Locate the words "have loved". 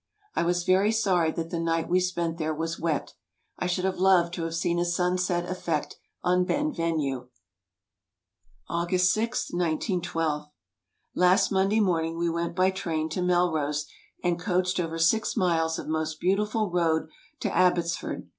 3.85-4.33